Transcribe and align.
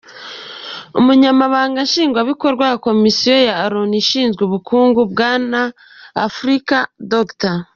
Umunyamabanga 0.99 1.79
Nshingwabikorwa 1.87 2.63
wa 2.71 2.79
Komisiyo 2.87 3.35
ya 3.47 3.57
Loni 3.73 3.97
ishinzwe 4.03 4.41
ubukungu 4.45 4.99
bwa 5.11 5.31
Afurika, 6.27 6.75
Dr. 7.11 7.55